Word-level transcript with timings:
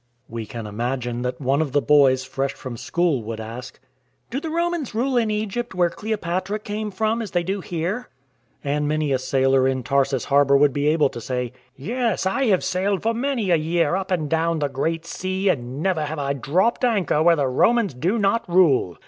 We 0.27 0.47
can 0.47 0.65
imagine 0.65 1.21
that 1.21 1.39
one 1.39 1.61
of 1.61 1.73
the 1.73 1.79
boys 1.81 2.23
fresh 2.23 2.55
from 2.55 2.75
school 2.75 3.21
would 3.21 3.39
ask:" 3.39 3.79
Do 4.31 4.39
the 4.39 4.49
Romans 4.49 4.95
rule 4.95 5.15
in 5.15 5.29
Egypt 5.29 5.75
where 5.75 5.91
Cleopatra 5.91 6.57
came 6.57 6.89
from 6.89 7.21
as 7.21 7.29
they 7.29 7.43
do 7.43 7.61
here?" 7.61 8.09
And 8.63 8.87
many 8.87 9.11
a 9.11 9.19
sailor 9.19 9.67
in 9.67 9.83
Tarsus 9.83 10.25
harbour 10.25 10.57
would 10.57 10.73
be 10.73 10.87
able 10.87 11.09
to 11.09 11.21
say:" 11.21 11.53
Yes, 11.75 12.25
I 12.25 12.45
have 12.45 12.63
sailed 12.63 13.03
for 13.03 13.13
many 13.13 13.51
a 13.51 13.55
year 13.57 13.95
up 13.95 14.09
and 14.09 14.27
down 14.27 14.57
the 14.57 14.69
Great 14.69 15.05
Sea 15.05 15.49
and 15.49 15.83
never 15.83 16.05
have 16.05 16.17
I 16.17 16.33
dropped 16.33 16.83
anchor 16.83 17.21
where 17.21 17.35
the 17.35 17.47
Romans 17.47 17.93
do 17.93 18.17
not 18.17 18.49
rule. 18.49 18.97